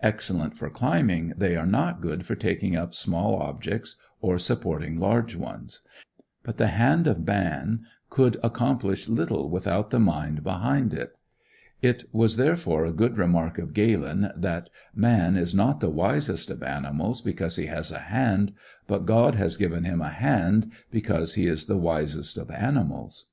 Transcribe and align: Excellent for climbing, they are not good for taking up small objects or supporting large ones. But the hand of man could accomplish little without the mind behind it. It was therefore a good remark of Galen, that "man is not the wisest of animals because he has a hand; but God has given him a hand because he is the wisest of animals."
Excellent 0.00 0.56
for 0.56 0.70
climbing, 0.70 1.32
they 1.36 1.56
are 1.56 1.66
not 1.66 2.00
good 2.00 2.24
for 2.24 2.36
taking 2.36 2.76
up 2.76 2.94
small 2.94 3.34
objects 3.34 3.96
or 4.20 4.38
supporting 4.38 4.96
large 5.00 5.34
ones. 5.34 5.80
But 6.44 6.56
the 6.56 6.68
hand 6.68 7.08
of 7.08 7.26
man 7.26 7.80
could 8.08 8.36
accomplish 8.44 9.08
little 9.08 9.50
without 9.50 9.90
the 9.90 9.98
mind 9.98 10.44
behind 10.44 10.94
it. 10.94 11.14
It 11.80 12.04
was 12.12 12.36
therefore 12.36 12.86
a 12.86 12.92
good 12.92 13.18
remark 13.18 13.58
of 13.58 13.74
Galen, 13.74 14.30
that 14.36 14.70
"man 14.94 15.36
is 15.36 15.52
not 15.52 15.80
the 15.80 15.90
wisest 15.90 16.48
of 16.48 16.62
animals 16.62 17.20
because 17.20 17.56
he 17.56 17.66
has 17.66 17.90
a 17.90 17.98
hand; 17.98 18.52
but 18.86 19.04
God 19.04 19.34
has 19.34 19.56
given 19.56 19.82
him 19.82 20.00
a 20.00 20.10
hand 20.10 20.70
because 20.92 21.34
he 21.34 21.48
is 21.48 21.66
the 21.66 21.76
wisest 21.76 22.38
of 22.38 22.52
animals." 22.52 23.30